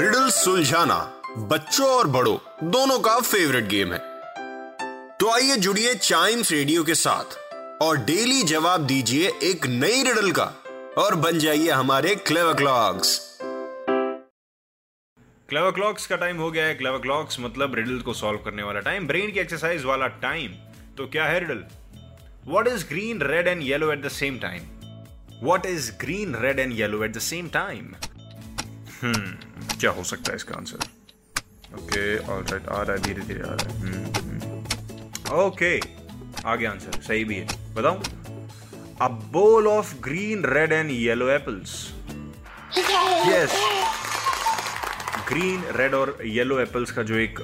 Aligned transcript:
Riddle 0.00 0.28
सुलझाना 0.30 0.96
बच्चों 1.48 1.86
और 1.88 2.06
बड़ों, 2.06 2.36
दोनों 2.70 2.98
का 2.98 3.18
फेवरेट 3.20 3.64
गेम 3.68 3.92
है। 3.92 3.98
तो 5.18 5.30
आइए 5.30 5.56
जुड़िए 5.56 5.94
चाइम्स 5.94 6.52
रेडियो 6.52 6.84
के 6.84 6.94
साथ 6.94 7.36
और 7.82 7.96
डेली 8.04 8.42
जवाब 8.42 8.86
दीजिए 8.86 9.32
एक 9.42 9.66
नई 9.66 10.02
रिडल 10.02 10.30
का 10.30 10.44
और 10.98 11.14
बन 11.14 11.38
जाइए 11.38 11.70
हमारे 11.70 12.14
क्लेवर 12.14 12.54
क्लॉक्स 12.54 13.18
क्लेवर 15.48 15.70
क्लॉक्स 15.70 16.06
का 16.06 16.16
टाइम 16.16 16.36
हो 16.36 16.50
गया 16.50 16.64
है। 16.64 16.74
क्लेवर 16.74 16.98
क्लॉक्स 16.98 17.40
मतलब 17.40 17.74
रिडल 17.74 17.98
को 17.98 18.14
सॉल्व 18.14 18.38
करने 18.44 18.62
वाला 18.62 18.80
टाइम 18.80 19.06
ब्रेन 19.06 19.32
की 19.32 19.40
एक्सरसाइज 19.40 19.84
वाला 19.84 20.06
टाइम 20.22 20.54
तो 20.98 21.06
क्या 21.06 21.24
है 21.24 21.40
riddle 21.40 21.64
what 22.46 22.68
is 22.68 22.86
green 22.88 23.20
red 23.22 23.48
and 23.48 23.62
yellow 23.62 23.92
at 23.92 24.04
the 24.04 24.08
same 24.14 24.38
time 24.38 24.62
what 25.42 25.66
is 25.66 25.90
green 26.00 26.34
red 26.42 26.58
and 26.58 26.78
yellow 26.78 27.04
at 27.04 27.16
the 27.16 27.18
same 27.28 27.48
time 27.48 27.94
hmm 29.02 29.78
क्या 29.78 29.90
हो 29.90 30.04
सकता 30.04 30.30
है 30.30 30.36
इसका 30.36 30.54
आंसर 30.56 30.88
ओके 31.74 32.02
ऑलराइट 32.18 32.68
आ 32.68 32.82
रहा 32.82 32.92
है 32.92 33.02
धीरे 33.02 33.22
धीरे, 33.22 33.40
आ 33.40 33.54
रहा 33.54 33.68
है। 33.68 35.44
ओके 35.44 35.78
आगे 36.46 36.66
आंसर 36.66 37.00
सही 37.02 37.24
भी 37.24 37.34
है। 37.34 37.46
बताऊँ? 37.74 38.02
A 39.02 39.08
ball 39.32 39.66
of 39.68 39.94
green 40.02 40.44
red 40.46 40.72
and 40.72 40.90
yellow 40.90 41.28
apples 41.30 41.72
yes 43.28 43.54
green 45.28 45.64
red 45.76 45.94
और 45.94 46.16
येलो 46.26 46.58
एप्पल्स 46.60 46.90
का 46.90 47.02
जो 47.02 47.14
एक 47.16 47.40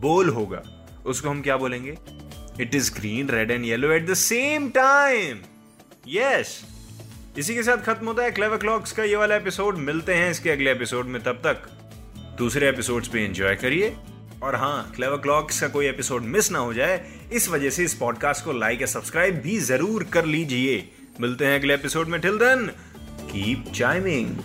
बोल 0.00 0.28
होगा, 0.30 0.62
उसको 1.06 1.28
हम 1.30 1.42
क्या 1.42 1.56
बोलेंगे? 1.56 1.96
It 2.60 2.74
is 2.74 2.92
green 2.94 3.28
red 3.28 3.50
and 3.50 3.64
yellow 3.64 3.90
at 3.92 4.06
the 4.06 4.14
same 4.14 4.68
time 4.70 5.42
yes 6.08 6.60
इसी 7.38 7.54
के 7.54 7.62
साथ 7.62 7.76
खत्म 7.76 8.06
होता 8.06 8.22
है 8.22 8.30
क्लेवर 8.30 8.56
क्लॉक्स 8.56 8.90
का 8.92 9.04
ये 9.04 9.16
वाला 9.16 9.36
एपिसोड 9.36 9.76
मिलते 9.76 10.14
हैं 10.14 10.30
इसके 10.30 10.50
अगले 10.50 10.70
एपिसोड 10.70 11.06
में, 11.06 11.22
तब 11.22 11.40
तक 11.46 11.68
दूसरे 12.38 12.68
एपिसोड्स 12.68 13.08
पे 13.08 13.20
एंजॉय 13.20 13.54
करिए। 13.54 13.94
और 14.42 14.54
हाँ 14.54 14.92
क्लेवर 14.96 15.16
क्लॉक्स 15.16 15.60
का 15.60 15.68
कोई 15.68 15.86
एपिसोड 15.86 16.22
मिस 16.24 16.50
ना 16.52 16.58
हो 16.58 16.74
जाए, 16.74 17.00
इस 17.32 17.48
वजह 17.48 17.70
से 17.70 17.84
इस 17.84 17.94
पॉडकास्ट 17.94 18.44
को 18.44 18.52
लाइक 18.52 18.80
या 18.80 18.86
सब्सक्राइब 18.86 19.40
भी 19.40 19.58
ज़रूर 19.60 20.04
कर 20.12 20.24
लीजिए। 20.24 20.88
मिलते 21.20 21.46
हैं 21.46 21.58
अगले 21.58 21.74
एपिसोड 21.74 22.08
में। 22.08 22.20
Till 22.20 22.38
then 22.38 22.66
keep 23.22 23.72
chiming 23.76 24.36